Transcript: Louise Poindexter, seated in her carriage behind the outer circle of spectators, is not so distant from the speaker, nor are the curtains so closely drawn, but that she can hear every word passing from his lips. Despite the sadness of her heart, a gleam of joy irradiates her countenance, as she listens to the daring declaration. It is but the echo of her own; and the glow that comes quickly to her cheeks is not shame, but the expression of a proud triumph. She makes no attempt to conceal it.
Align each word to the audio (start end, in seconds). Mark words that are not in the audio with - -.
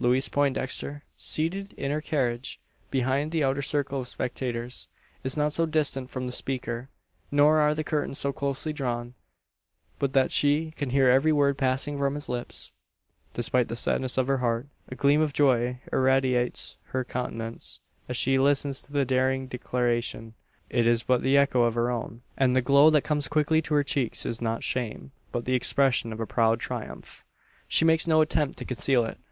Louise 0.00 0.28
Poindexter, 0.28 1.04
seated 1.16 1.74
in 1.74 1.92
her 1.92 2.00
carriage 2.00 2.58
behind 2.90 3.30
the 3.30 3.44
outer 3.44 3.62
circle 3.62 4.00
of 4.00 4.08
spectators, 4.08 4.88
is 5.22 5.36
not 5.36 5.52
so 5.52 5.64
distant 5.64 6.10
from 6.10 6.26
the 6.26 6.32
speaker, 6.32 6.88
nor 7.30 7.60
are 7.60 7.72
the 7.72 7.84
curtains 7.84 8.18
so 8.18 8.32
closely 8.32 8.72
drawn, 8.72 9.14
but 10.00 10.12
that 10.12 10.32
she 10.32 10.72
can 10.72 10.90
hear 10.90 11.08
every 11.08 11.30
word 11.30 11.56
passing 11.56 11.98
from 11.98 12.16
his 12.16 12.28
lips. 12.28 12.72
Despite 13.32 13.68
the 13.68 13.76
sadness 13.76 14.18
of 14.18 14.26
her 14.26 14.38
heart, 14.38 14.66
a 14.88 14.96
gleam 14.96 15.20
of 15.20 15.32
joy 15.32 15.78
irradiates 15.92 16.76
her 16.86 17.04
countenance, 17.04 17.78
as 18.08 18.16
she 18.16 18.40
listens 18.40 18.82
to 18.82 18.92
the 18.92 19.04
daring 19.04 19.46
declaration. 19.46 20.34
It 20.68 20.84
is 20.84 21.04
but 21.04 21.22
the 21.22 21.36
echo 21.36 21.62
of 21.62 21.74
her 21.76 21.92
own; 21.92 22.22
and 22.36 22.56
the 22.56 22.60
glow 22.60 22.90
that 22.90 23.02
comes 23.04 23.28
quickly 23.28 23.62
to 23.62 23.74
her 23.74 23.84
cheeks 23.84 24.26
is 24.26 24.40
not 24.42 24.64
shame, 24.64 25.12
but 25.30 25.44
the 25.44 25.54
expression 25.54 26.12
of 26.12 26.18
a 26.18 26.26
proud 26.26 26.58
triumph. 26.58 27.22
She 27.68 27.84
makes 27.84 28.08
no 28.08 28.20
attempt 28.20 28.58
to 28.58 28.64
conceal 28.64 29.04
it. 29.04 29.18